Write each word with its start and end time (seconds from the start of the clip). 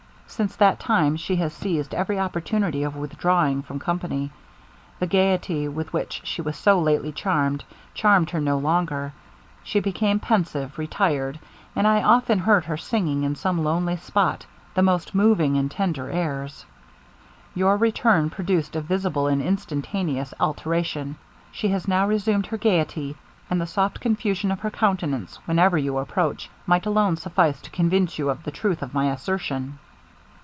Since 0.41 0.55
that 0.55 0.79
time 0.79 1.17
she 1.17 1.35
has 1.35 1.53
seized 1.53 1.93
every 1.93 2.17
opportunity 2.17 2.83
of 2.83 2.95
withdrawing 2.95 3.63
from 3.63 3.79
company. 3.79 4.31
The 4.97 5.05
gaiety 5.05 5.67
with 5.67 5.91
which 5.91 6.21
she 6.23 6.41
was 6.41 6.55
so 6.55 6.79
lately 6.79 7.11
charmed 7.11 7.65
charmed 7.93 8.29
her 8.29 8.39
no 8.39 8.57
longer; 8.57 9.11
she 9.61 9.81
became 9.81 10.21
pensive, 10.21 10.79
retired, 10.79 11.37
and 11.75 11.85
I 11.85 11.97
have 11.99 12.09
often 12.09 12.39
heard 12.39 12.63
her 12.65 12.77
singing 12.77 13.23
in 13.23 13.35
some 13.35 13.61
lonely 13.63 13.97
spot, 13.97 14.45
the 14.73 14.81
most 14.81 15.13
moving 15.13 15.57
and 15.57 15.69
tender 15.69 16.09
airs. 16.09 16.65
Your 17.53 17.75
return 17.75 18.29
produced 18.29 18.77
a 18.77 18.81
visible 18.81 19.27
and 19.27 19.41
instantaneous 19.41 20.33
alteration; 20.39 21.17
she 21.51 21.67
has 21.67 21.89
now 21.89 22.07
resumed 22.07 22.47
her 22.47 22.57
gaiety; 22.57 23.17
and 23.49 23.59
the 23.59 23.67
soft 23.67 23.99
confusion 23.99 24.49
of 24.49 24.61
her 24.61 24.71
countenance, 24.71 25.39
whenever 25.43 25.77
you 25.77 25.97
approach, 25.97 26.49
might 26.65 26.85
alone 26.85 27.17
suffice 27.17 27.59
to 27.61 27.69
convince 27.69 28.17
you 28.17 28.29
of 28.29 28.43
the 28.43 28.51
truth 28.51 28.81
of 28.81 28.93
my 28.93 29.11
assertion.' 29.11 29.77